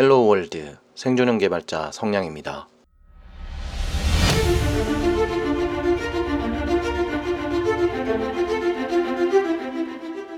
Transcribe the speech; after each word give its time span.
Hello 0.00 0.28
World 0.28 0.78
생존형 0.94 1.36
개발자 1.36 1.90
성량입니다. 1.92 2.68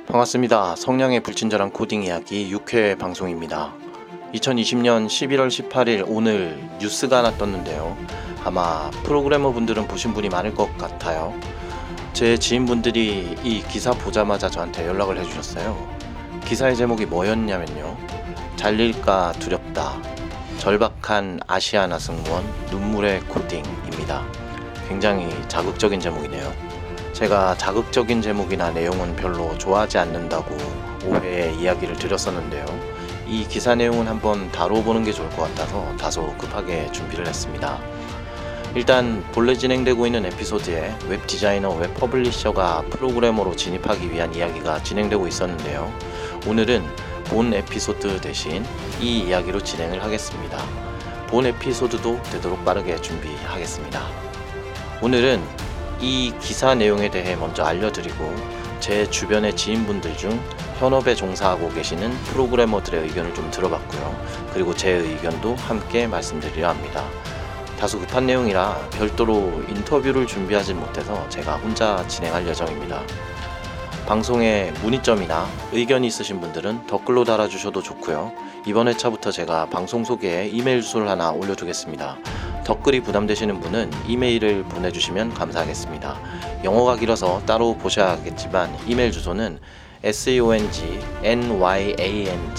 반갑습니다. 0.08 0.74
성량의 0.74 1.20
불친절한 1.20 1.70
코딩 1.70 2.02
이야기 2.02 2.52
6회 2.52 2.98
방송입니다. 2.98 3.72
2020년 4.34 5.06
11월 5.06 5.46
18일 5.46 6.06
오늘 6.08 6.58
뉴스가 6.80 7.18
하나 7.18 7.30
떴는데요. 7.38 7.96
아마 8.42 8.90
프로그래머 9.04 9.52
분들은 9.52 9.86
보신 9.86 10.12
분이 10.12 10.28
많을 10.28 10.56
것 10.56 10.76
같아요. 10.76 11.38
제 12.14 12.36
지인분들이 12.36 13.36
이 13.44 13.62
기사 13.68 13.92
보자마자 13.92 14.50
저한테 14.50 14.88
연락을 14.88 15.18
해주셨어요. 15.18 16.01
기사의 16.44 16.76
제목이 16.76 17.06
뭐였냐면요. 17.06 17.96
잘릴까 18.56 19.32
두렵다. 19.38 20.00
절박한 20.58 21.40
아시아나 21.46 21.98
승무원 21.98 22.44
눈물의 22.70 23.20
코딩입니다. 23.22 24.24
굉장히 24.88 25.28
자극적인 25.48 25.98
제목이네요. 25.98 26.52
제가 27.12 27.56
자극적인 27.56 28.20
제목이나 28.22 28.70
내용은 28.70 29.16
별로 29.16 29.56
좋아하지 29.58 29.98
않는다고 29.98 30.56
5회에 31.00 31.58
이야기를 31.58 31.96
드렸었는데요. 31.96 32.64
이 33.26 33.46
기사 33.48 33.74
내용은 33.74 34.06
한번 34.06 34.50
다뤄보는 34.52 35.04
게 35.04 35.12
좋을 35.12 35.28
것 35.30 35.42
같아서 35.42 35.96
다소 35.96 36.34
급하게 36.36 36.90
준비를 36.92 37.26
했습니다. 37.26 37.78
일단 38.74 39.22
본래 39.32 39.54
진행되고 39.54 40.06
있는 40.06 40.24
에피소드에 40.26 40.94
웹 41.08 41.26
디자이너, 41.26 41.70
웹 41.74 41.94
publisher가 41.94 42.84
프로그래머로 42.90 43.54
진입하기 43.56 44.10
위한 44.10 44.34
이야기가 44.34 44.82
진행되고 44.82 45.26
있었는데요. 45.28 45.92
오늘은 46.44 46.84
본 47.26 47.54
에피소드 47.54 48.20
대신 48.20 48.64
이 49.00 49.20
이야기로 49.20 49.62
진행을 49.62 50.02
하겠습니다. 50.02 50.58
본 51.28 51.46
에피소드도 51.46 52.20
되도록 52.24 52.64
빠르게 52.64 53.00
준비하겠습니다. 53.00 54.02
오늘은 55.00 55.40
이 56.00 56.34
기사 56.40 56.74
내용에 56.74 57.12
대해 57.12 57.36
먼저 57.36 57.62
알려드리고 57.62 58.34
제 58.80 59.08
주변의 59.08 59.54
지인분들 59.54 60.16
중 60.16 60.40
현업에 60.80 61.14
종사하고 61.14 61.68
계시는 61.68 62.10
프로그래머들의 62.24 63.02
의견을 63.04 63.34
좀 63.34 63.48
들어봤고요. 63.52 64.50
그리고 64.52 64.74
제 64.74 64.90
의견도 64.90 65.54
함께 65.54 66.08
말씀드리려 66.08 66.70
합니다. 66.70 67.04
다소 67.78 68.00
급한 68.00 68.26
내용이라 68.26 68.88
별도로 68.90 69.62
인터뷰를 69.68 70.26
준비하지 70.26 70.74
못해서 70.74 71.24
제가 71.28 71.54
혼자 71.58 72.04
진행할 72.08 72.44
예정입니다. 72.48 73.00
방송에 74.06 74.72
문의점이나 74.82 75.46
의견이 75.72 76.06
있으신 76.08 76.40
분들은 76.40 76.86
댓글로 76.86 77.24
달아주셔도 77.24 77.82
좋고요. 77.82 78.32
이번 78.66 78.88
회차부터 78.88 79.30
제가 79.30 79.66
방송 79.66 80.04
소개에 80.04 80.48
이메일 80.48 80.82
주소를 80.82 81.08
하나 81.08 81.30
올려두겠습니다. 81.30 82.18
댓글이 82.66 83.00
부담되시는 83.00 83.60
분은 83.60 83.90
이메일을 84.06 84.64
보내주시면 84.64 85.34
감사하겠습니다. 85.34 86.20
영어가 86.64 86.96
길어서 86.96 87.40
따로 87.46 87.76
보셔야겠지만 87.76 88.76
이메일 88.86 89.12
주소는 89.12 89.58
song 90.04 90.68
nyang 91.22 92.54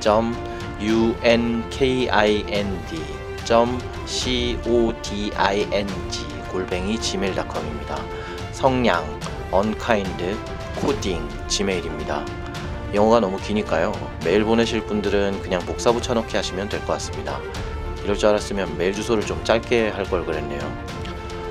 점 0.00 0.34
unkind 0.80 3.00
점 3.44 3.78
coding 4.06 5.92
골뱅이 6.50 7.00
gmail.com입니다. 7.00 7.98
성량 8.52 9.20
unkind 9.52 10.57
coding 10.80 11.28
지메일입니다. 11.48 12.24
영어가 12.94 13.20
너무 13.20 13.36
기니까요. 13.38 13.92
메일 14.24 14.44
보내실 14.44 14.86
분들은 14.86 15.42
그냥 15.42 15.60
복사 15.62 15.92
붙여넣기 15.92 16.36
하시면 16.36 16.68
될 16.68 16.80
것 16.80 16.94
같습니다. 16.94 17.38
이럴 18.04 18.16
줄 18.16 18.28
알았으면 18.30 18.78
메일 18.78 18.94
주소를 18.94 19.26
좀 19.26 19.42
짧게 19.44 19.90
할 19.90 20.04
걸 20.04 20.24
그랬네요. 20.24 20.60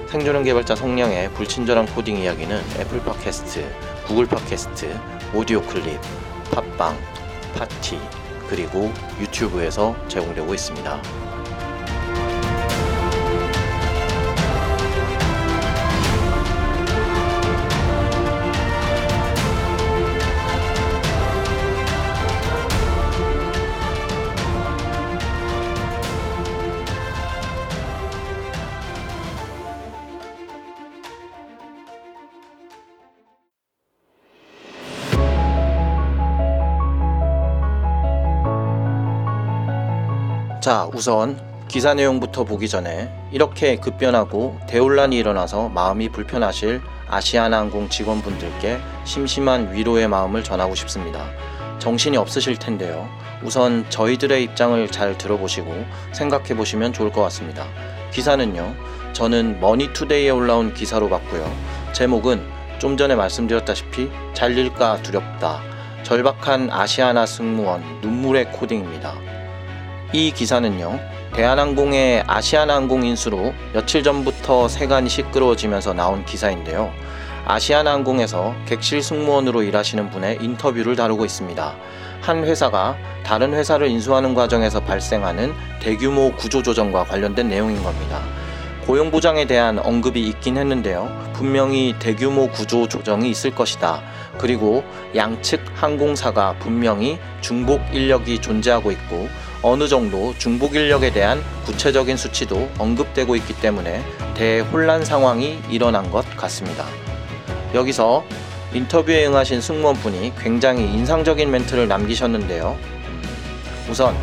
생존형 0.09 0.44
개발자 0.44 0.75
성량의 0.75 1.34
불친절한 1.34 1.88
코딩 1.88 2.18
이야기는 2.18 2.62
애플 2.79 3.01
팟캐스트, 3.03 3.69
구글 4.07 4.25
팟캐스트, 4.25 4.97
오디오 5.34 5.62
클립, 5.63 6.00
팟빵, 6.51 6.97
팟티, 7.57 8.00
그리고 8.47 8.91
유튜브에서 9.19 9.94
제공되고 10.07 10.53
있습니다. 10.53 11.26
자, 40.67 40.85
우선 40.94 41.39
기사 41.69 41.94
내용부터 41.94 42.44
보기 42.44 42.67
전에 42.67 43.09
이렇게 43.31 43.78
급변하고 43.78 44.59
대혼란이 44.67 45.16
일어나서 45.16 45.69
마음이 45.69 46.09
불편하실 46.09 46.81
아시아나항공 47.07 47.88
직원분들께 47.88 48.77
심심한 49.06 49.73
위로의 49.73 50.09
마음을 50.09 50.44
전하고 50.44 50.75
싶습니다. 50.75 51.29
정신이 51.79 52.17
없으실 52.17 52.57
텐데요. 52.57 53.07
우선 53.44 53.89
저희들의 53.89 54.44
입장을 54.44 54.85
잘 54.89 55.17
들어보시고 55.17 55.85
생각해 56.11 56.53
보시면 56.53 56.91
좋을 56.91 57.13
것 57.13 57.22
같습니다. 57.22 57.66
기사는요, 58.11 58.75
저는 59.13 59.61
머니투데이에 59.61 60.31
올라온 60.31 60.73
기사로 60.73 61.07
봤고요. 61.07 61.50
제목은 61.94 62.45
좀 62.77 62.97
전에 62.97 63.16
말씀드렸다시피 63.16 64.11
잘릴까 64.33 65.01
두렵다. 65.01 65.61
절박한 66.03 66.72
아시아나 66.72 67.25
승무원 67.25 68.01
눈물의 68.01 68.51
코딩입니다. 68.51 69.37
이 70.13 70.31
기사는요. 70.31 71.00
대한항공의 71.34 72.23
아시아나항공 72.28 73.06
인수로 73.06 73.53
며칠 73.73 74.03
전부터 74.03 74.69
세간이 74.69 75.09
시끄러워지면서 75.09 75.94
나온 75.94 76.23
기사인데요. 76.23 76.94
아시아나항공에서 77.45 78.56
객실 78.66 79.03
승무원으로 79.03 79.63
일하시는 79.63 80.09
분의 80.09 80.40
인터뷰를 80.41 80.95
다루고 80.95 81.25
있습니다. 81.25 81.75
한 82.22 82.44
회사가 82.45 82.95
다른 83.23 83.53
회사를 83.53 83.90
인수하는 83.90 84.34
과정에서 84.34 84.79
발생하는 84.79 85.53
대규모 85.81 86.31
구조조정과 86.35 87.03
관련된 87.03 87.50
내용인 87.50 87.84
겁니다. 87.84 88.22
고용보장에 88.85 89.45
대한 89.45 89.79
언급이 89.79 90.25
있긴 90.29 90.57
했는데요. 90.57 91.31
분명히 91.34 91.94
대규모 92.00 92.47
구조 92.47 92.88
조정이 92.88 93.29
있을 93.29 93.53
것이다. 93.53 94.01
그리고 94.38 94.85
양측 95.13 95.62
항공사가 95.75 96.56
분명히 96.59 97.19
중복 97.41 97.81
인력이 97.91 98.39
존재하고 98.39 98.91
있고 98.91 99.28
어느 99.62 99.88
정도 99.88 100.34
중복 100.38 100.75
인력에 100.75 101.12
대한 101.12 101.44
구체적인 101.66 102.16
수치도 102.16 102.69
언급되고 102.78 103.35
있기 103.38 103.53
때문에 103.59 104.03
대혼란 104.35 105.03
상황이 105.03 105.59
일어난 105.69 106.09
것 106.12 106.25
같습니다. 106.38 106.85
여기서 107.73 108.23
인터뷰에 108.73 109.25
응하신 109.25 109.62
승무원분이 109.62 110.34
굉장히 110.38 110.84
인상적인 110.84 111.50
멘트를 111.50 111.88
남기셨는데요. 111.88 112.78
우선 113.90 114.16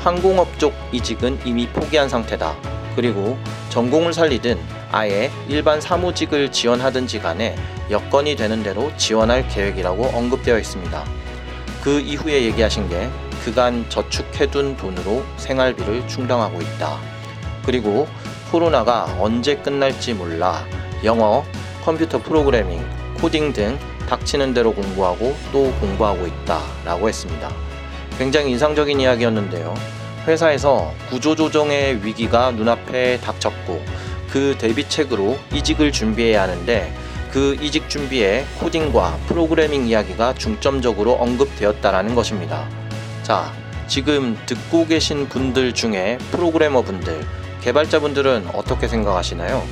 항공업 0.00 0.58
쪽 0.58 0.72
이직은 0.92 1.40
이미 1.44 1.66
포기한 1.68 2.08
상태다. 2.08 2.54
그리고 2.94 3.36
전공을 3.70 4.12
살리든 4.12 4.58
아예 4.92 5.30
일반 5.48 5.80
사무직을 5.80 6.52
지원하든지 6.52 7.18
간에 7.18 7.56
여건이 7.90 8.36
되는 8.36 8.62
대로 8.62 8.92
지원할 8.96 9.48
계획이라고 9.48 10.04
언급되어 10.14 10.58
있습니다. 10.58 11.04
그 11.82 12.00
이후에 12.00 12.44
얘기하신 12.44 12.88
게 12.88 13.10
그간 13.46 13.88
저축해둔 13.88 14.76
돈으로 14.76 15.24
생활비를 15.36 16.08
충당하고 16.08 16.60
있다. 16.60 16.98
그리고 17.64 18.08
코로나가 18.50 19.04
언제 19.20 19.54
끝날지 19.54 20.14
몰라 20.14 20.64
영어, 21.04 21.44
컴퓨터 21.84 22.20
프로그래밍, 22.20 22.84
코딩 23.20 23.52
등 23.52 23.78
닥치는 24.08 24.52
대로 24.52 24.74
공부하고 24.74 25.36
또 25.52 25.72
공부하고 25.78 26.26
있다. 26.26 26.60
라고 26.84 27.08
했습니다. 27.08 27.48
굉장히 28.18 28.50
인상적인 28.50 28.98
이야기였는데요. 28.98 29.74
회사에서 30.26 30.92
구조조정의 31.10 32.04
위기가 32.04 32.50
눈앞에 32.50 33.20
닥쳤고 33.20 33.80
그 34.28 34.56
대비책으로 34.58 35.38
이직을 35.54 35.92
준비해야 35.92 36.42
하는데 36.42 36.92
그 37.30 37.56
이직 37.60 37.88
준비에 37.88 38.44
코딩과 38.58 39.18
프로그래밍 39.28 39.86
이야기가 39.86 40.34
중점적으로 40.34 41.12
언급되었다라는 41.12 42.16
것입니다. 42.16 42.85
자, 43.26 43.52
지금 43.88 44.38
듣고 44.46 44.86
계신 44.86 45.28
분들 45.28 45.74
중에 45.74 46.16
프로그래머 46.30 46.82
분들, 46.82 47.26
개발자 47.60 47.98
분들은 47.98 48.50
어떻게 48.54 48.86
생각하시나요? 48.86 49.64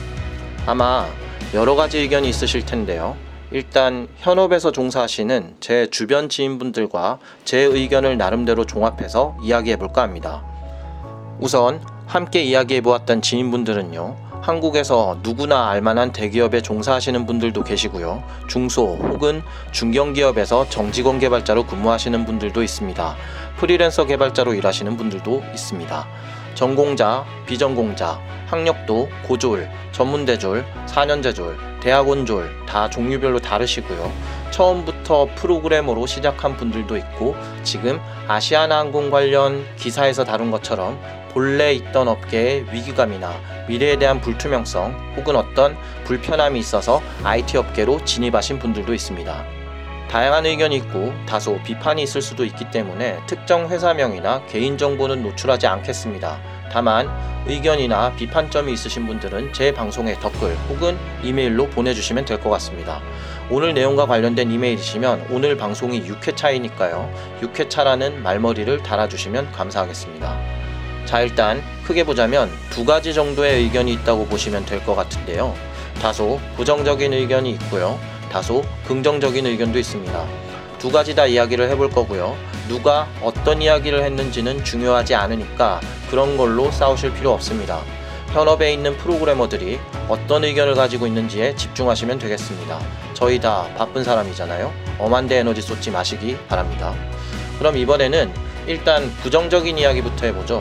아마 0.67 1.07
여러 1.55 1.77
가지 1.77 1.99
의견이 1.99 2.29
있으실 2.29 2.67
텐데요. 2.67 3.17
일단 3.53 4.09
현업에서 4.17 4.73
종사하시는 4.73 5.59
제 5.61 5.87
주변 5.87 6.29
지인분들과 6.29 7.21
제 7.45 7.59
의견을 7.59 8.19
나름대로 8.19 8.67
종합해서 8.67 9.37
이야기해 9.41 9.77
볼까 9.77 10.03
합니다. 10.03 10.43
우선 11.39 11.81
함께 12.07 12.43
이야기해 12.43 12.81
보았던 12.81 13.23
지인분들은요. 13.23 14.17
한국에서 14.45 15.17
누구나 15.23 15.71
알만한 15.71 16.13
대기업에 16.13 16.61
종사하시는 16.61 17.25
분들도 17.25 17.65
계시고요. 17.65 18.23
중소 18.47 18.97
혹은 18.97 19.43
중견기업에서 19.73 20.69
정직원 20.69 21.19
개발자로 21.19 21.65
근무하시는 21.65 22.27
분들도 22.27 22.63
있습니다. 22.63 23.17
프리랜서 23.57 24.05
개발자로 24.05 24.53
일하시는 24.53 24.99
분들도 24.99 25.43
있습니다. 25.53 26.07
전공자, 26.55 27.25
비전공자, 27.47 28.21
학력도 28.47 29.09
고졸, 29.27 29.71
전문대졸, 29.93 30.67
4년제졸, 30.89 31.57
대학원졸 31.81 32.67
다 32.67 32.91
종류별로 32.91 33.39
다르시고요. 33.39 34.13
처음부터 34.51 35.29
프로그래머로 35.37 36.05
시작한 36.07 36.55
분들도 36.59 36.99
있고 36.99 37.35
지금 37.63 37.99
아시아나항공 38.29 39.11
관련 39.11 39.65
기사에서 39.77 40.25
다룬 40.25 40.51
것처럼 40.51 41.01
본래 41.35 41.73
있던 41.73 42.07
업계의 42.09 42.67
위기감이나 42.73 43.35
미래에 43.69 43.97
대한 43.97 44.21
불투명성 44.21 45.15
혹은 45.17 45.35
어떤 45.35 45.77
불편함이 46.05 46.59
있어서 46.61 47.03
IT 47.25 47.59
업계로 47.59 48.05
진입하신 48.05 48.61
분들도 48.61 48.95
있습니다. 48.95 49.45
다양한 50.09 50.47
의견이 50.47 50.77
있고 50.77 51.13
다소 51.27 51.61
비판이 51.65 52.01
있을 52.05 52.23
수도 52.23 52.45
있기 52.45 52.71
때문에 52.71 53.19
특정 53.27 53.69
회사명이나 53.69 54.47
개인정보는 54.47 55.25
노출하지 55.25 55.67
않겠습니다. 55.67 56.39
다만 56.71 57.11
의견이나 57.47 58.13
비판점이 58.15 58.73
있으신 58.73 59.07
분들은 59.07 59.53
제 59.53 59.75
방송에 59.75 60.15
댓글 60.21 60.55
혹은 60.69 60.97
이메일로 61.25 61.69
보내주시면 61.71 62.27
될 62.27 62.41
것 62.41 62.49
같습니다. 62.51 63.01
오늘 63.51 63.75
내용과 63.75 64.07
관련된 64.07 64.51
이메일이시면 64.53 65.27
오늘 65.31 65.57
방송이 65.57 66.05
6회차이니까요. 66.09 67.11
6회차라는 67.43 68.19
말머리를 68.19 68.83
달아주시면 68.85 69.51
감사하겠습니다. 69.51 70.64
자, 71.07 71.21
일단 71.21 71.63
크게 71.87 72.05
보자면 72.05 72.51
두 72.71 72.85
가지 72.85 73.13
정도의 73.15 73.63
의견이 73.65 73.93
있다고 73.93 74.27
보시면 74.27 74.65
될 74.65 74.85
것 74.85 74.95
같은데요. 74.95 75.55
다소 76.01 76.41
부정적인 76.57 77.13
의견이 77.13 77.51
있고요. 77.53 77.99
다소 78.31 78.65
긍정적인 78.87 79.47
의견도 79.47 79.79
있습니다. 79.79 80.25
두 80.79 80.91
가지 80.91 81.15
다 81.15 81.25
이야기를 81.27 81.71
해볼 81.71 81.91
거고요. 81.91 82.37
누가 82.69 83.07
어떤 83.23 83.63
이야기를 83.63 84.03
했는지는 84.03 84.65
중요하지 84.65 85.15
않으니까 85.15 85.81
그런 86.11 86.37
걸로 86.37 86.71
싸우실 86.71 87.15
필요 87.15 87.33
없습니다. 87.33 87.81
현업에 88.33 88.73
있는 88.73 88.97
프로그래머들이 88.97 89.79
어떤 90.09 90.43
의견을 90.45 90.75
가지고 90.75 91.07
있는지에 91.07 91.55
집중하시면 91.55 92.19
되겠습니다. 92.19 92.81
저희 93.15 93.39
다 93.39 93.69
바쁜 93.79 94.03
사람이잖아요. 94.03 94.73
엄한데 94.99 95.39
에너지 95.39 95.63
쏟지 95.63 95.91
마시기 95.91 96.37
바랍니다. 96.49 96.93
그럼 97.59 97.77
이번에는 97.77 98.33
일단 98.67 99.09
부정적인 99.23 99.79
이야기부터 99.79 100.27
해보죠. 100.27 100.61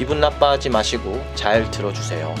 기분 0.00 0.18
나빠하지 0.18 0.70
마시고 0.70 1.22
잘 1.34 1.70
들어주세요. 1.70 2.34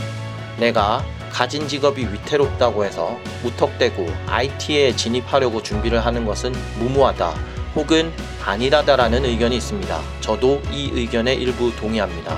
내가 0.58 1.04
가진 1.30 1.68
직업이 1.68 2.06
위태롭다고 2.10 2.86
해서 2.86 3.18
무턱대고 3.42 4.10
IT에 4.28 4.96
진입하려고 4.96 5.62
준비를 5.62 6.02
하는 6.02 6.24
것은 6.24 6.54
무모하다 6.78 7.34
혹은 7.74 8.14
아니라다라는 8.42 9.26
의견이 9.26 9.58
있습니다. 9.58 10.00
저도 10.22 10.62
이 10.72 10.90
의견에 10.94 11.34
일부 11.34 11.70
동의합니다. 11.76 12.34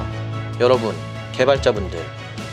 여러분, 0.59 0.93
개발자분들, 1.31 2.05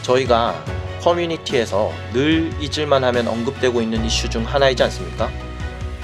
저희가 0.04 0.64
커뮤니티에서 1.02 1.92
늘 2.14 2.52
잊을만 2.62 3.04
하면 3.04 3.30
언급되고 3.30 3.82
있는 3.82 4.06
이슈 4.06 4.30
중 4.30 4.46
하나이지 4.46 4.84
않습니까? 4.84 5.32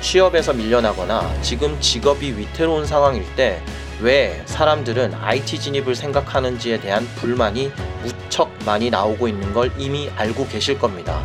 취업에서 0.01 0.51
밀려나거나 0.51 1.31
지금 1.43 1.79
직업이 1.79 2.35
위태로운 2.35 2.87
상황일 2.87 3.23
때 3.35 3.61
왜 4.01 4.43
사람들은 4.45 5.13
IT 5.13 5.59
진입을 5.59 5.95
생각하는지에 5.95 6.81
대한 6.81 7.05
불만이 7.15 7.71
무척 8.03 8.51
많이 8.65 8.89
나오고 8.89 9.27
있는 9.27 9.53
걸 9.53 9.71
이미 9.77 10.09
알고 10.17 10.47
계실 10.47 10.77
겁니다. 10.77 11.21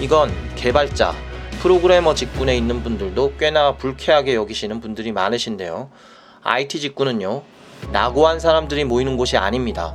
이건 0.00 0.32
개발자, 0.56 1.14
프로그래머 1.60 2.14
직군에 2.14 2.56
있는 2.56 2.82
분들도 2.82 3.36
꽤나 3.38 3.76
불쾌하게 3.76 4.34
여기시는 4.34 4.80
분들이 4.80 5.12
많으신데요. 5.12 5.90
IT 6.42 6.80
직군은요, 6.80 7.42
낙오한 7.92 8.40
사람들이 8.40 8.84
모이는 8.84 9.16
곳이 9.16 9.36
아닙니다. 9.36 9.94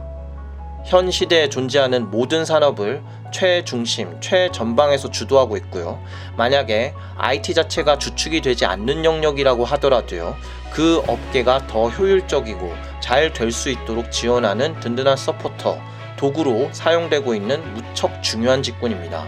현 0.86 1.12
시대에 1.12 1.50
존재하는 1.50 2.10
모든 2.10 2.46
산업을 2.46 3.04
최중심, 3.32 4.20
최전방에서 4.22 5.12
주도하고 5.12 5.58
있고요. 5.58 6.00
만약에 6.38 6.94
IT 7.18 7.54
자체가 7.54 7.98
주축이 7.98 8.42
되지 8.42 8.66
않는 8.66 9.06
영역이라고 9.06 9.66
하더라도요. 9.66 10.36
그 10.72 11.02
업계가 11.08 11.68
더 11.68 11.90
효율적이고 11.90 12.74
잘 13.02 13.34
될 13.34 13.52
수 13.52 13.70
있도록 13.70 14.12
지원하는 14.12 14.80
든든한 14.80 15.18
서포터, 15.18 15.80
도구로 16.18 16.70
사용되고 16.74 17.34
있는 17.34 17.74
무척 17.74 18.22
중요한 18.22 18.62
직군입니다. 18.62 19.26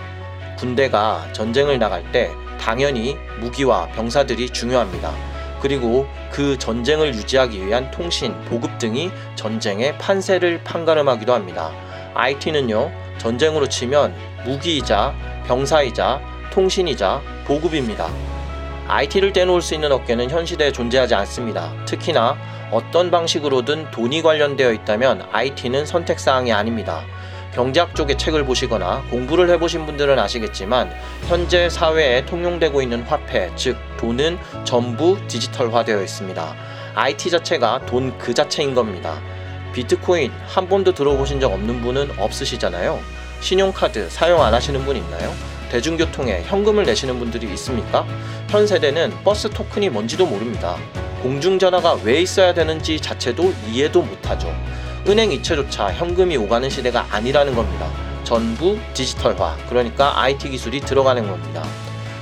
군대가 0.58 1.26
전쟁을 1.34 1.80
나갈 1.80 2.10
때 2.12 2.32
당연히 2.60 3.18
무기와 3.40 3.88
병사들이 3.88 4.52
중요합니다. 4.52 5.12
그리고 5.62 6.08
그 6.32 6.58
전쟁을 6.58 7.14
유지하기 7.16 7.66
위한 7.66 7.90
통신, 7.92 8.34
보급 8.46 8.78
등이 8.78 9.12
전쟁의 9.36 9.98
판세를 9.98 10.64
판가름하기도 10.64 11.34
합니다. 11.34 11.72
IT는요, 12.14 12.92
전쟁으로 13.22 13.70
치면 13.70 14.16
무기이자 14.46 15.14
병사이자 15.46 16.20
통신이자 16.52 17.22
보급입니다. 17.46 18.10
IT를 18.88 19.32
떼놓을 19.32 19.62
수 19.62 19.76
있는 19.76 19.92
업계는 19.92 20.32
현 20.32 20.44
시대에 20.44 20.72
존재하지 20.72 21.14
않습니다. 21.14 21.72
특히나 21.86 22.36
어떤 22.72 23.12
방식으로든 23.12 23.92
돈이 23.92 24.24
관련되어 24.24 24.72
있다면 24.74 25.28
IT는 25.32 25.86
선택사항이 25.86 26.52
아닙니다. 26.52 27.04
경제학 27.54 27.96
쪽의 27.96 28.18
책을 28.18 28.44
보시거나 28.46 29.04
공부를 29.12 29.50
해보신 29.52 29.86
분들은 29.86 30.18
아시겠지만 30.18 30.92
현재 31.28 31.70
사회에 31.70 32.26
통용되고 32.26 32.82
있는 32.82 33.04
화폐, 33.04 33.52
즉 33.56 33.78
돈은 33.98 34.40
전부 34.64 35.18
디지털화되어 35.28 36.02
있습니다. 36.02 36.56
IT 36.96 37.30
자체가 37.30 37.86
돈 37.86 38.18
그 38.18 38.34
자체인 38.34 38.74
겁니다. 38.74 39.22
비트코인 39.74 40.32
한 40.48 40.68
번도 40.68 40.94
들어보신 40.94 41.40
적 41.40 41.52
없는 41.52 41.82
분은 41.82 42.20
없으시잖아요. 42.20 43.00
신용카드 43.42 44.10
사용 44.10 44.42
안 44.44 44.54
하시는 44.54 44.84
분 44.86 44.96
있나요? 44.96 45.34
대중교통에 45.70 46.44
현금을 46.44 46.84
내시는 46.84 47.18
분들이 47.18 47.52
있습니까? 47.54 48.06
현 48.50 48.68
세대는 48.68 49.24
버스 49.24 49.50
토큰이 49.50 49.90
뭔지도 49.90 50.26
모릅니다. 50.26 50.76
공중전화가 51.24 52.00
왜 52.04 52.22
있어야 52.22 52.54
되는지 52.54 53.00
자체도 53.00 53.54
이해도 53.70 54.02
못하죠. 54.02 54.54
은행 55.08 55.32
이체조차 55.32 55.94
현금이 55.94 56.36
오가는 56.38 56.70
시대가 56.70 57.08
아니라는 57.10 57.56
겁니다. 57.56 57.90
전부 58.24 58.78
디지털화, 58.94 59.58
그러니까 59.70 60.22
IT 60.22 60.50
기술이 60.50 60.82
들어가는 60.82 61.28
겁니다. 61.28 61.64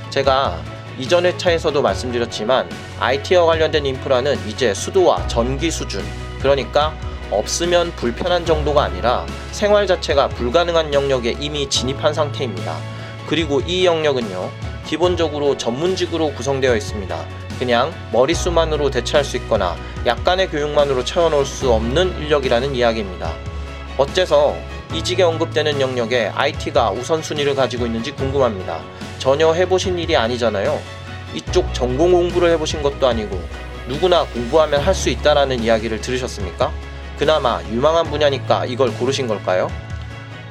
제가 0.09 0.62
이전 0.97 1.25
회차에서도 1.25 1.81
말씀드렸지만 1.81 2.69
IT와 3.00 3.45
관련된 3.45 3.85
인프라는 3.85 4.38
이제 4.47 4.74
수도와 4.74 5.27
전기 5.27 5.71
수준, 5.71 6.03
그러니까 6.39 6.93
없으면 7.31 7.91
불편한 7.95 8.45
정도가 8.45 8.83
아니라 8.83 9.25
생활 9.51 9.88
자체가 9.88 10.29
불가능한 10.29 10.93
영역에 10.93 11.36
이미 11.39 11.69
진입한 11.69 12.13
상태입니다. 12.13 12.75
그리고 13.27 13.62
이 13.62 13.86
영역은요, 13.86 14.50
기본적으로 14.86 15.57
전문직으로 15.57 16.33
구성되어 16.33 16.75
있습니다. 16.75 17.25
그냥 17.59 17.93
머릿수만으로 18.12 18.89
대체할 18.89 19.24
수 19.24 19.38
있거나 19.38 19.75
약간의 20.05 20.50
교육만으로 20.50 21.03
채워놓을 21.03 21.45
수 21.45 21.71
없는 21.71 22.17
인력이라는 22.21 22.74
이야기입니다. 22.74 23.33
어째서 23.98 24.55
이직에 24.93 25.21
언급되는 25.24 25.79
영역에 25.81 26.31
IT가 26.33 26.89
우선순위를 26.91 27.53
가지고 27.53 27.86
있는지 27.86 28.12
궁금합니다. 28.12 28.79
전혀 29.19 29.53
해보신 29.53 30.00
일이 30.00 30.15
아니잖아요. 30.15 30.79
이쪽 31.36 31.71
전공 31.74 32.13
공부를 32.13 32.50
해보신 32.51 32.81
것도 32.81 33.05
아니고 33.05 33.39
누구나 33.88 34.24
공부하면 34.25 34.79
할 34.81 34.95
수 34.95 35.09
있다라는 35.09 35.62
이야기를 35.62 36.01
들으셨습니까? 36.01 36.71
그나마 37.19 37.61
유망한 37.69 38.05
분야니까 38.05 38.65
이걸 38.65 38.93
고르신 38.93 39.27
걸까요? 39.27 39.69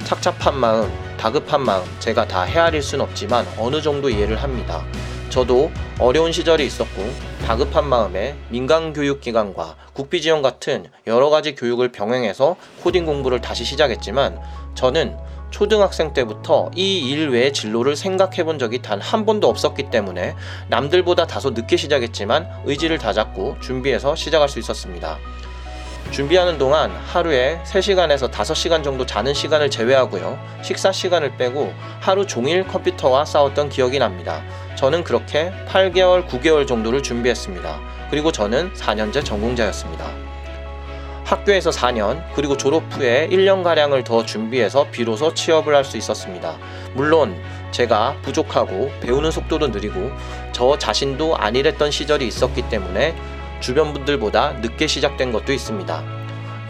착잡한 0.04 0.54
마음, 0.58 0.90
다급한 1.16 1.62
마음, 1.62 1.84
제가 1.98 2.26
다 2.28 2.42
헤아릴 2.42 2.82
순 2.82 3.00
없지만 3.00 3.46
어느 3.58 3.80
정도 3.80 4.10
이해를 4.10 4.42
합니다. 4.42 4.84
저도 5.30 5.70
어려운 5.98 6.30
시절이 6.32 6.64
있었고 6.66 7.10
다급한 7.46 7.87
마음에 7.88 8.37
민간 8.50 8.92
교육기관과 8.92 9.76
국비지원 9.94 10.42
같은 10.42 10.87
여러 11.06 11.30
가지 11.30 11.54
교육을 11.54 11.90
병행해서 11.92 12.56
코딩 12.82 13.04
공부를 13.06 13.40
다시 13.40 13.64
시작했지만 13.64 14.38
저는 14.75 15.16
초등학생 15.50 16.12
때부터 16.12 16.70
이 16.75 17.10
일 17.10 17.30
외의 17.30 17.52
진로를 17.54 17.96
생각해 17.96 18.44
본 18.44 18.58
적이 18.58 18.82
단 18.82 19.00
한 19.00 19.25
번도 19.25 19.48
없었기 19.48 19.90
때문에 19.90 20.34
남들보다 20.68 21.26
다소 21.26 21.50
늦게 21.50 21.76
시작했지만 21.78 22.46
의지를 22.66 22.98
다잡고 22.98 23.56
준비해서 23.60 24.14
시작할 24.14 24.48
수 24.50 24.58
있었습니다. 24.58 25.18
준비하는 26.10 26.58
동안 26.58 26.90
하루에 26.90 27.60
3시간에서 27.64 28.30
5시간 28.30 28.82
정도 28.82 29.06
자는 29.06 29.34
시간을 29.34 29.70
제외하고요. 29.70 30.38
식사 30.62 30.90
시간을 30.90 31.36
빼고 31.36 31.72
하루 32.00 32.26
종일 32.26 32.66
컴퓨터와 32.66 33.24
싸웠던 33.24 33.68
기억이 33.68 33.98
납니다. 33.98 34.42
저는 34.76 35.04
그렇게 35.04 35.52
8개월, 35.68 36.26
9개월 36.26 36.66
정도를 36.66 37.02
준비했습니다. 37.02 37.80
그리고 38.10 38.32
저는 38.32 38.72
4년제 38.72 39.24
전공자였습니다. 39.24 40.06
학교에서 41.24 41.68
4년, 41.68 42.22
그리고 42.34 42.56
졸업 42.56 42.84
후에 42.90 43.28
1년가량을 43.30 44.02
더 44.02 44.24
준비해서 44.24 44.86
비로소 44.90 45.34
취업을 45.34 45.74
할 45.74 45.84
수 45.84 45.98
있었습니다. 45.98 46.56
물론 46.94 47.38
제가 47.70 48.16
부족하고 48.22 48.90
배우는 49.02 49.30
속도도 49.30 49.68
느리고 49.68 50.10
저 50.52 50.78
자신도 50.78 51.36
안일했던 51.36 51.90
시절이 51.90 52.26
있었기 52.26 52.70
때문에 52.70 53.14
주변 53.60 53.92
분들보다 53.92 54.54
늦게 54.60 54.86
시작된 54.86 55.32
것도 55.32 55.52
있습니다. 55.52 56.02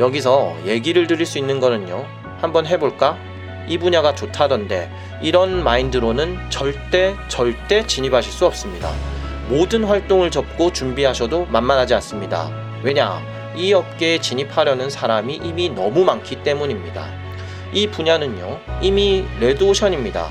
여기서 0.00 0.57
얘기를 0.66 1.07
드릴 1.07 1.26
수 1.26 1.38
있는 1.38 1.61
거는요. 1.61 2.07
한번 2.40 2.66
해볼까? 2.66 3.16
이 3.68 3.78
분야가 3.78 4.14
좋다던데 4.14 4.90
이런 5.23 5.62
마인드로는 5.62 6.50
절대 6.50 7.14
절대 7.28 7.87
진입하실 7.87 8.33
수 8.33 8.47
없습니다. 8.47 8.92
모든 9.49 9.85
활동을 9.85 10.30
접고 10.30 10.73
준비하셔도 10.73 11.47
만만하지 11.47 11.95
않습니다. 11.95 12.50
왜냐? 12.83 13.21
이 13.57 13.73
업계에 13.73 14.21
진입하려는 14.21 14.88
사람이 14.88 15.40
이미 15.42 15.68
너무 15.68 16.04
많기 16.04 16.37
때문입니다. 16.42 17.07
이 17.73 17.87
분야는요, 17.88 18.61
이미 18.80 19.25
레드오션입니다. 19.40 20.28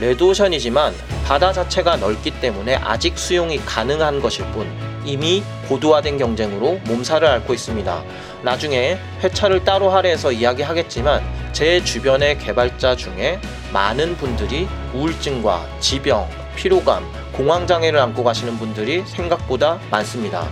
레드오션이지만 0.00 0.94
바다 1.24 1.52
자체가 1.52 1.96
넓기 1.96 2.30
때문에 2.40 2.76
아직 2.76 3.18
수용이 3.18 3.58
가능한 3.58 4.20
것일 4.20 4.46
뿐 4.46 4.91
이미 5.04 5.42
고도화된 5.68 6.18
경쟁으로 6.18 6.80
몸살을 6.84 7.26
앓고 7.28 7.54
있습니다. 7.54 8.02
나중에 8.42 8.98
회차를 9.22 9.64
따로 9.64 9.90
할애해서 9.90 10.32
이야기하겠지만 10.32 11.22
제 11.52 11.82
주변의 11.82 12.38
개발자 12.38 12.96
중에 12.96 13.40
많은 13.72 14.16
분들이 14.16 14.68
우울증과 14.94 15.66
지병, 15.80 16.28
피로감, 16.56 17.04
공황장애를 17.32 17.98
안고 17.98 18.24
가시는 18.24 18.58
분들이 18.58 19.02
생각보다 19.06 19.78
많습니다. 19.90 20.48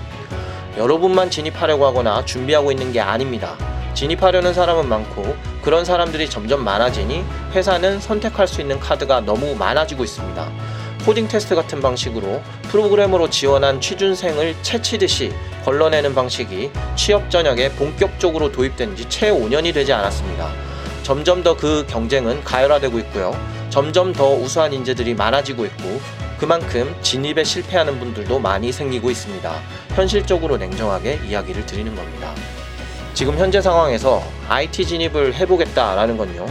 여러분만 0.76 1.30
진입하려고 1.30 1.86
하거나 1.86 2.24
준비하고 2.24 2.70
있는 2.70 2.92
게 2.92 3.00
아닙니다. 3.00 3.56
진입하려는 3.94 4.54
사람은 4.54 4.88
많고 4.88 5.36
그런 5.62 5.84
사람들이 5.84 6.30
점점 6.30 6.64
많아지니 6.64 7.24
회사는 7.52 8.00
선택할 8.00 8.46
수 8.46 8.60
있는 8.60 8.78
카드가 8.80 9.20
너무 9.20 9.54
많아지고 9.56 10.04
있습니다. 10.04 10.48
코딩 11.10 11.26
테스트 11.26 11.56
같은 11.56 11.80
방식으로 11.80 12.40
프로그래머로 12.68 13.30
지원한 13.30 13.80
취준생을 13.80 14.54
채치듯이 14.62 15.32
걸러내는 15.64 16.14
방식이 16.14 16.70
취업 16.94 17.28
전역에 17.28 17.72
본격적으로 17.72 18.52
도입된 18.52 18.94
지 18.94 19.08
채 19.08 19.32
5년이 19.32 19.74
되지 19.74 19.92
않았습니다. 19.92 20.52
점점 21.02 21.42
더 21.42 21.56
그 21.56 21.84
경쟁은 21.88 22.44
가열화되고 22.44 22.96
있고요. 23.00 23.36
점점 23.70 24.12
더 24.12 24.28
우수한 24.34 24.72
인재들이 24.72 25.14
많아지고 25.14 25.64
있고 25.66 26.00
그만큼 26.38 26.94
진입에 27.02 27.42
실패하는 27.42 27.98
분들도 27.98 28.38
많이 28.38 28.70
생기고 28.70 29.10
있습니다. 29.10 29.52
현실적으로 29.96 30.58
냉정하게 30.58 31.22
이야기를 31.26 31.66
드리는 31.66 31.92
겁니다. 31.92 32.32
지금 33.14 33.36
현재 33.36 33.60
상황에서 33.60 34.22
IT 34.48 34.86
진입을 34.86 35.34
해보겠다라는 35.34 36.16
건요. 36.16 36.46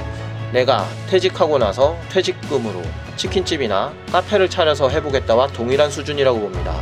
내가 0.51 0.85
퇴직하고 1.09 1.57
나서 1.59 1.97
퇴직금으로 2.11 2.81
치킨집이나 3.19 3.93
카페를 4.13 4.49
차려서 4.49 4.87
해보겠다와 4.87 5.47
동일한 5.47 5.91
수준이라고 5.91 6.39
봅니다. 6.39 6.73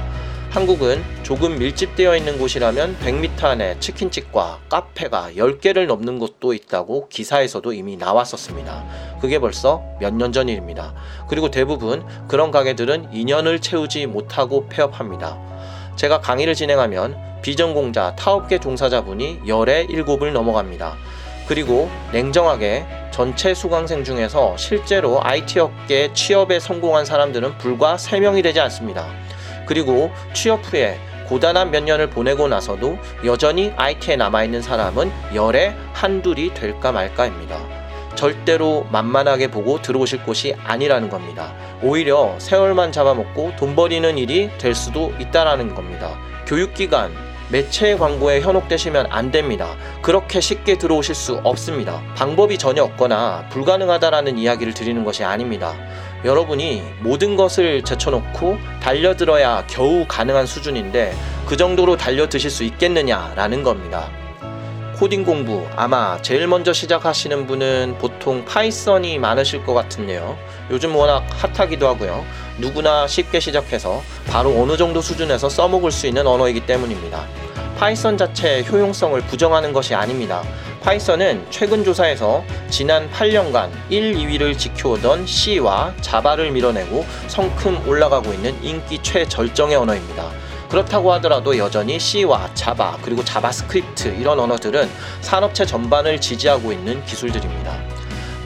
한국은 0.52 1.04
조금 1.24 1.58
밀집되어 1.58 2.16
있는 2.16 2.38
곳이라면 2.38 2.98
100m 3.00 3.44
안에 3.44 3.80
치킨집과 3.80 4.60
카페가 4.70 5.32
10개를 5.36 5.88
넘는 5.88 6.20
곳도 6.20 6.54
있다고 6.54 7.10
기사에서도 7.10 7.74
이미 7.74 7.98
나왔었습니다. 7.98 9.18
그게 9.20 9.40
벌써 9.40 9.82
몇 10.00 10.14
년 10.14 10.32
전 10.32 10.48
일입니다. 10.48 10.94
그리고 11.28 11.50
대부분 11.50 12.06
그런 12.28 12.52
가게들은 12.52 13.10
2년을 13.12 13.60
채우지 13.60 14.06
못하고 14.06 14.68
폐업합니다. 14.70 15.40
제가 15.96 16.22
강의를 16.22 16.54
진행하면 16.54 17.18
비전공자 17.42 18.16
타업계 18.16 18.60
종사자분이 18.60 19.42
열에 19.48 19.88
7을 19.88 20.32
넘어갑니다. 20.32 20.96
그리고 21.48 21.90
냉정하게 22.12 22.86
전체 23.12 23.54
수강생 23.54 24.04
중에서 24.04 24.56
실제로 24.58 25.20
IT 25.24 25.60
업계 25.60 26.12
취업에 26.14 26.60
성공한 26.60 27.06
사람들은 27.06 27.58
불과 27.58 27.96
3명이 27.96 28.44
되지 28.44 28.60
않습니다. 28.60 29.08
그리고 29.66 30.12
취업 30.34 30.62
후에 30.66 31.00
고단한 31.28 31.72
몇 31.72 31.84
년을 31.84 32.10
보내고 32.10 32.48
나서도 32.48 32.98
여전히 33.26 33.74
IT에 33.76 34.16
남아있는 34.16 34.62
사람은 34.62 35.12
열에 35.36 35.76
한둘이 35.94 36.54
될까 36.54 36.92
말까입니다. 36.92 37.60
절대로 38.16 38.86
만만하게 38.92 39.52
보고 39.52 39.82
들어오실 39.82 40.24
곳이 40.24 40.56
아니라는 40.64 41.10
겁니다. 41.10 41.54
오히려 41.82 42.36
세월만 42.40 42.92
잡아먹고 42.92 43.54
돈 43.58 43.76
버리는 43.76 44.18
일이 44.18 44.50
될 44.58 44.74
수도 44.74 45.14
있다라는 45.20 45.76
겁니다. 45.76 46.18
교육기관, 46.48 47.12
매체 47.50 47.96
광고에 47.96 48.42
현혹되시면 48.42 49.08
안 49.10 49.32
됩니다. 49.32 49.76
그렇게 50.02 50.42
쉽게 50.42 50.78
들어오실 50.78 51.16
수 51.16 51.40
없습니다. 51.44 52.02
방법이 52.16 52.58
전혀 52.58 52.84
없거나 52.84 53.48
불가능하다라는 53.50 54.38
이야기를 54.38 54.74
드리는 54.74 55.04
것이 55.06 55.24
아닙니다. 55.24 55.74
여러분이 56.26 56.84
모든 57.00 57.38
것을 57.38 57.84
제쳐놓고 57.84 58.58
달려들어야 58.82 59.66
겨우 59.68 60.06
가능한 60.08 60.46
수준인데 60.46 61.16
그 61.46 61.56
정도로 61.56 61.96
달려드실 61.96 62.50
수 62.50 62.66
있겠느냐라는 62.66 63.64
겁니다. 63.64 64.10
코딩 64.98 65.26
공부 65.26 65.68
아마 65.76 66.20
제일 66.24 66.48
먼저 66.48 66.74
시작하시는 66.74 67.46
분은 67.46 67.98
보통 68.00 68.44
파이썬이 68.46 69.20
많으실 69.20 69.64
것 69.64 69.76
같은데요. 69.76 70.36
요즘 70.72 70.96
워낙 70.96 71.24
핫하기도 71.30 71.88
하고요. 71.88 72.26
누구나 72.58 73.06
쉽게 73.06 73.40
시작해서 73.40 74.02
바로 74.26 74.60
어느 74.60 74.76
정도 74.76 75.00
수준에서 75.00 75.50
써먹을 75.50 75.92
수 75.92 76.08
있는 76.08 76.26
언어이기 76.26 76.66
때문입니다. 76.66 77.28
파이썬 77.78 78.18
자체의 78.18 78.68
효용성을 78.68 79.22
부정하는 79.22 79.72
것이 79.72 79.94
아닙니다. 79.94 80.42
파이썬은 80.82 81.46
최근 81.52 81.84
조사에서 81.84 82.44
지난 82.72 83.08
8년간 83.12 83.70
1, 83.92 84.16
2위를 84.16 84.58
지켜오던 84.58 85.28
C와 85.28 85.94
자바를 86.02 86.50
밀어내고 86.50 87.06
성큼 87.28 87.88
올라가고 87.88 88.34
있는 88.34 88.56
인기 88.64 88.98
최절정의 89.04 89.76
언어입니다. 89.76 90.47
그렇다고 90.70 91.14
하더라도 91.14 91.58
여전히 91.58 92.00
C와 92.00 92.50
자바 92.54 93.00
그리고 93.02 93.24
자바스크립트 93.24 94.10
이런 94.20 94.40
언어들은 94.40 94.90
산업체 95.22 95.66
전반을 95.66 96.20
지지하고 96.20 96.72
있는 96.72 97.04
기술들입니다. 97.06 97.78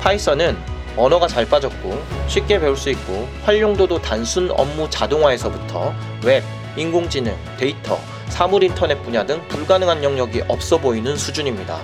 파이썬은 0.01 0.57
언어가 0.97 1.27
잘 1.27 1.45
빠졌고 1.45 2.01
쉽게 2.27 2.59
배울 2.59 2.75
수 2.75 2.89
있고 2.89 3.27
활용도도 3.43 4.01
단순 4.01 4.51
업무 4.51 4.89
자동화에서부터 4.89 5.93
웹, 6.23 6.43
인공지능, 6.75 7.35
데이터, 7.57 7.97
사물 8.27 8.63
인터넷 8.63 9.01
분야 9.03 9.25
등 9.25 9.45
불가능한 9.47 10.03
영역이 10.03 10.43
없어 10.47 10.77
보이는 10.77 11.15
수준입니다. 11.15 11.79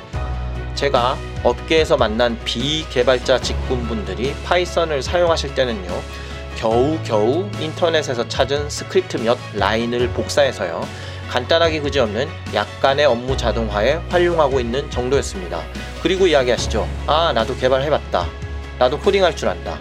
제가 0.75 1.17
업계에서 1.43 1.97
만난 1.97 2.37
비개발자 2.45 3.39
직군분들이 3.41 4.35
파이썬을 4.45 5.01
사용하실 5.01 5.55
때는요. 5.55 5.89
겨우겨우 6.57 7.49
인터넷에서 7.59 8.27
찾은 8.27 8.69
스크립트 8.69 9.17
몇 9.17 9.37
라인을 9.53 10.09
복사해서요. 10.09 10.81
간단하게 11.29 11.81
그지없는 11.81 12.27
약간의 12.53 13.05
업무 13.05 13.37
자동화에 13.37 13.93
활용하고 14.09 14.59
있는 14.59 14.89
정도였습니다. 14.89 15.61
그리고 16.01 16.25
이야기하시죠. 16.25 16.87
아, 17.05 17.31
나도 17.33 17.55
개발해봤다. 17.57 18.25
나도 18.79 18.99
코딩할 18.99 19.35
줄 19.35 19.49
안다. 19.49 19.79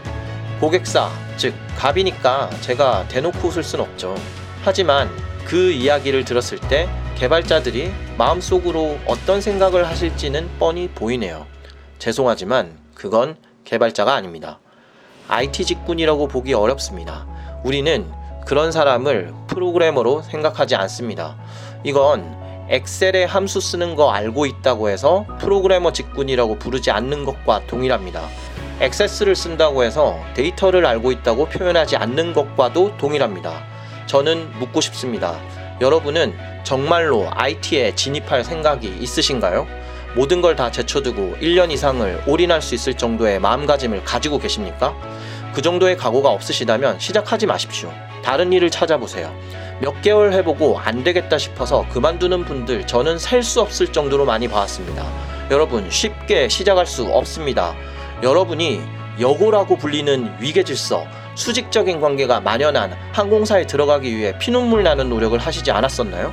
고객사, 0.60 1.10
즉, 1.36 1.54
갑이니까 1.76 2.50
제가 2.60 3.06
대놓고 3.08 3.48
웃을 3.48 3.62
순 3.62 3.80
없죠. 3.80 4.14
하지만 4.62 5.08
그 5.44 5.70
이야기를 5.70 6.24
들었을 6.24 6.58
때 6.58 6.88
개발자들이 7.14 7.92
마음속으로 8.18 8.98
어떤 9.06 9.40
생각을 9.40 9.86
하실지는 9.88 10.50
뻔히 10.58 10.88
보이네요. 10.88 11.46
죄송하지만 11.98 12.76
그건 12.94 13.36
개발자가 13.64 14.14
아닙니다. 14.14 14.58
IT 15.28 15.64
직군이라고 15.64 16.28
보기 16.28 16.54
어렵습니다. 16.54 17.26
우리는 17.64 18.06
그런 18.44 18.70
사람을 18.70 19.34
프로그래머로 19.48 20.22
생각하지 20.22 20.76
않습니다. 20.76 21.36
이건 21.82 22.36
엑셀에 22.68 23.24
함수 23.24 23.60
쓰는 23.60 23.96
거 23.96 24.10
알고 24.10 24.46
있다고 24.46 24.88
해서 24.88 25.26
프로그래머 25.38 25.92
직군이라고 25.92 26.58
부르지 26.58 26.90
않는 26.90 27.24
것과 27.24 27.66
동일합니다. 27.66 28.22
액세스를 28.80 29.34
쓴다고 29.34 29.82
해서 29.84 30.18
데이터를 30.34 30.84
알고 30.84 31.10
있다고 31.10 31.46
표현하지 31.46 31.96
않는 31.96 32.32
것과도 32.32 32.96
동일합니다. 32.98 33.64
저는 34.06 34.50
묻고 34.58 34.80
싶습니다. 34.80 35.40
여러분은 35.80 36.34
정말로 36.62 37.28
IT에 37.32 37.94
진입할 37.94 38.44
생각이 38.44 38.88
있으신가요? 39.00 39.66
모든 40.16 40.40
걸 40.40 40.56
다 40.56 40.70
제쳐두고 40.70 41.36
1년 41.42 41.70
이상을 41.70 42.22
올인할 42.26 42.62
수 42.62 42.74
있을 42.74 42.94
정도의 42.94 43.38
마음가짐을 43.38 44.02
가지고 44.04 44.38
계십니까? 44.38 44.94
그 45.52 45.60
정도의 45.60 45.98
각오가 45.98 46.30
없으시다면 46.30 46.98
시작하지 46.98 47.46
마십시오. 47.46 47.92
다른 48.24 48.50
일을 48.52 48.70
찾아보세요. 48.70 49.34
몇 49.80 50.00
개월 50.00 50.32
해보고 50.32 50.78
안 50.78 51.04
되겠다 51.04 51.36
싶어서 51.36 51.86
그만두는 51.90 52.46
분들 52.46 52.86
저는 52.86 53.18
셀 53.18 53.42
수 53.42 53.60
없을 53.60 53.92
정도로 53.92 54.24
많이 54.24 54.48
봐왔습니다. 54.48 55.04
여러분 55.50 55.90
쉽게 55.90 56.48
시작할 56.48 56.86
수 56.86 57.04
없습니다. 57.04 57.74
여러분이 58.22 58.80
여고라고 59.20 59.76
불리는 59.76 60.36
위계 60.40 60.62
질서, 60.62 61.06
수직적인 61.34 62.00
관계가 62.00 62.40
만연한 62.40 62.96
항공사에 63.12 63.66
들어가기 63.66 64.16
위해 64.16 64.36
피눈물 64.38 64.82
나는 64.82 65.10
노력을 65.10 65.38
하시지 65.38 65.70
않았었나요? 65.70 66.32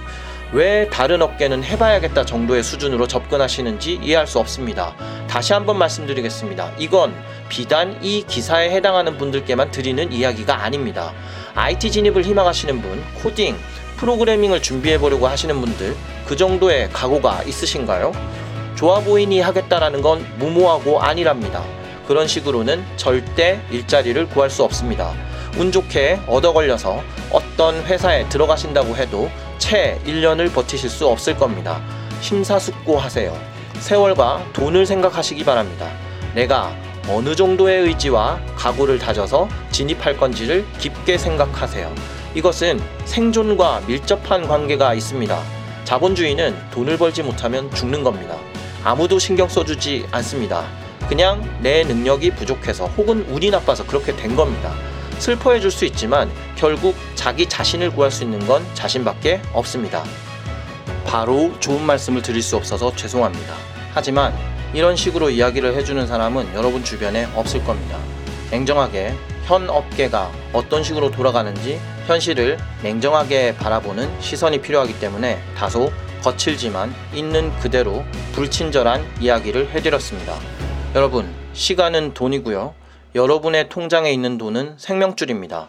왜 0.53 0.88
다른 0.89 1.24
업계는 1.24 1.63
해봐야겠다 1.63 2.25
정도의 2.25 2.62
수준으로 2.62 3.07
접근하시는지 3.07 4.00
이해할 4.03 4.27
수 4.27 4.38
없습니다. 4.38 4.95
다시 5.27 5.51
한번 5.51 5.79
말씀드리겠습니다. 5.79 6.74
이건 6.77 7.12
비단 7.50 7.98
이 8.03 8.24
기사에 8.27 8.69
해당하는 8.69 9.17
분들께만 9.17 9.72
드리는 9.72 10.12
이야기가 10.12 10.63
아닙니다. 10.63 11.12
IT 11.55 11.89
진입을 11.89 12.24
희망하시는 12.24 12.81
분, 12.83 13.03
코딩, 13.24 13.57
프로그래밍을 13.98 14.62
준비해 14.62 15.00
보려고 15.00 15.27
하시는 15.27 15.60
분들, 15.60 15.95
그 16.27 16.36
정도의 16.36 16.91
각오가 16.93 17.41
있으신가요? 17.41 18.12
좋아 18.75 19.00
보이니 19.00 19.39
하겠다라는 19.39 20.03
건 20.03 20.24
무모하고 20.38 21.01
아니랍니다. 21.01 21.63
그런 22.07 22.27
식으로는 22.27 22.83
절대 22.95 23.60
일자리를 23.72 24.27
구할 24.29 24.51
수 24.51 24.63
없습니다. 24.63 25.13
운 25.57 25.72
좋게 25.72 26.19
얻어 26.27 26.53
걸려서 26.53 27.01
어떤 27.31 27.83
회사에 27.86 28.27
들어가신다고 28.29 28.95
해도 28.98 29.31
채 29.73 29.99
1년을 30.05 30.53
버티실 30.53 30.87
수 30.87 31.07
없을 31.07 31.35
겁니다. 31.35 31.81
심사숙고하세요. 32.21 33.35
세월과 33.79 34.45
돈을 34.53 34.85
생각하시기 34.85 35.43
바랍니다. 35.43 35.89
내가 36.35 36.77
어느 37.09 37.35
정도의 37.35 37.81
의지와 37.81 38.39
각오를 38.55 38.99
다져서 38.99 39.49
진입할 39.71 40.15
건지를 40.15 40.63
깊게 40.77 41.17
생각하세요. 41.17 41.91
이것은 42.35 42.79
생존과 43.05 43.81
밀접한 43.87 44.47
관계가 44.47 44.93
있습니다. 44.93 45.41
자본주의는 45.85 46.55
돈을 46.69 46.99
벌지 46.99 47.23
못하면 47.23 47.71
죽는 47.71 48.03
겁니다. 48.03 48.37
아무도 48.83 49.17
신경 49.17 49.47
써주지 49.47 50.05
않습니다. 50.11 50.67
그냥 51.09 51.41
내 51.63 51.83
능력이 51.83 52.35
부족해서 52.35 52.85
혹은 52.95 53.25
운이 53.27 53.49
나빠서 53.49 53.83
그렇게 53.87 54.15
된 54.15 54.35
겁니다. 54.35 54.71
슬퍼해 55.17 55.59
줄 55.59 55.71
수 55.71 55.85
있지만 55.85 56.29
결국 56.63 56.96
자기 57.15 57.46
자신을 57.46 57.91
구할 57.91 58.10
수 58.10 58.24
있는 58.24 58.39
건 58.48 58.65
자신밖에 58.74 59.41
없습니다. 59.51 60.01
바로 61.05 61.51
좋은 61.60 61.84
말씀을 61.86 62.22
드릴 62.22 62.41
수 62.41 62.55
없어서 62.55 62.96
죄송합니다. 62.96 63.53
하지만 63.93 64.34
이런 64.74 64.96
식으로 64.96 65.29
이야기를 65.29 65.75
해주는 65.75 66.08
사람은 66.08 66.55
여러분 66.55 66.82
주변에 66.82 67.27
없을 67.36 67.62
겁니다. 67.65 67.98
냉정하게 68.50 69.13
현 69.43 69.70
업계가 69.70 70.32
어떤 70.53 70.86
식으로 70.86 71.12
돌아가는지 71.12 71.82
현실을 72.08 72.58
냉정하게 72.82 73.58
바라보는 73.58 74.22
시선이 74.22 74.62
필요하기 74.62 75.01
때문에 75.01 75.43
다소 75.58 75.91
거칠지만 76.22 76.96
있는 77.13 77.53
그대로 77.60 78.05
불친절한 78.36 79.05
이야기를 79.20 79.72
해드렸습니다. 79.72 80.39
여러분, 80.96 81.29
시간은 81.51 82.13
돈이고요. 82.13 82.74
여러분의 83.15 83.67
통장에 83.67 84.13
있는 84.13 84.38
돈은 84.38 84.75
생명줄입니다. 84.77 85.67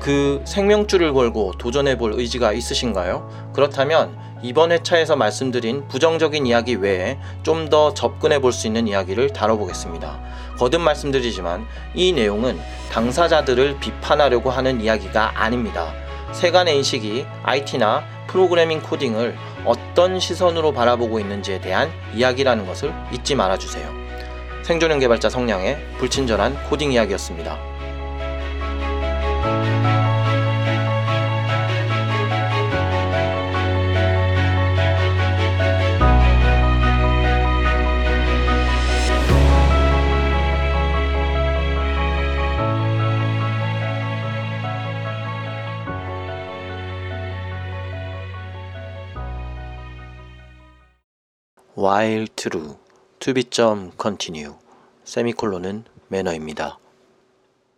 그 0.00 0.42
생명줄을 0.44 1.12
걸고 1.12 1.52
도전해 1.58 1.96
볼 1.98 2.12
의지가 2.14 2.52
있으신가요? 2.52 3.50
그렇다면 3.54 4.16
이번 4.42 4.70
회차에서 4.70 5.16
말씀드린 5.16 5.88
부정적인 5.88 6.46
이야기 6.46 6.74
외에 6.74 7.18
좀 7.42 7.68
더 7.70 7.92
접근해 7.94 8.38
볼 8.38 8.52
수 8.52 8.66
있는 8.66 8.86
이야기를 8.86 9.30
다뤄보겠습니다. 9.32 10.20
거듭 10.58 10.80
말씀드리지만 10.82 11.66
이 11.94 12.12
내용은 12.12 12.58
당사자들을 12.92 13.78
비판하려고 13.80 14.50
하는 14.50 14.80
이야기가 14.80 15.32
아닙니다. 15.42 15.92
세간의 16.32 16.76
인식이 16.76 17.26
IT나 17.42 18.04
프로그래밍 18.28 18.82
코딩을 18.82 19.36
어떤 19.64 20.20
시선으로 20.20 20.72
바라보고 20.72 21.18
있는지에 21.18 21.60
대한 21.60 21.90
이야기라는 22.14 22.66
것을 22.66 22.92
잊지 23.12 23.34
말아주세요. 23.34 23.90
생존형 24.62 24.98
개발자 25.00 25.28
성량의 25.30 25.78
불친절한 25.98 26.64
코딩 26.68 26.92
이야기였습니다. 26.92 27.75
While 51.86 52.26
true 52.34 52.74
to 53.20 53.32
be 53.32 53.44
점 53.44 53.92
continue 53.96 54.56
세미콜론은 55.04 55.84
매너입니다. 56.08 56.80